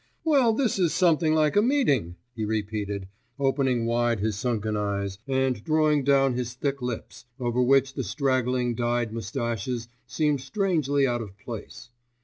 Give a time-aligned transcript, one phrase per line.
[0.23, 3.07] 'Well, this is something like a meeting!' he repeated,
[3.37, 8.73] opening wide his sunken eyes, and drawing down his thick lips, over which the straggling
[8.73, 11.91] dyed moustaches seemed strangely out of place.